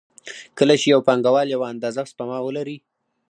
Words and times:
کله 0.57 0.73
چې 0.81 0.87
یو 0.93 0.99
پانګوال 1.07 1.47
یوه 1.55 1.67
اندازه 1.73 2.01
سپما 2.11 2.37
ولري 2.43 2.77